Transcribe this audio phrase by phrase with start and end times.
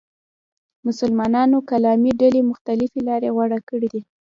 [0.87, 4.01] مسلمانانو کلامي ډلې مختلفې لارې غوره کړې دي.